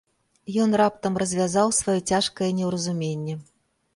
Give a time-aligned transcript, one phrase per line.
[0.63, 3.35] Ён раптам развязаў сваё цяжкае неўразуменне.